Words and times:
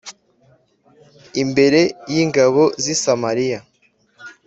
imbere 1.43 1.81
y 2.13 2.15
ingabo 2.23 2.63
z 2.81 2.83
i 2.93 2.95
Samariya 3.03 3.59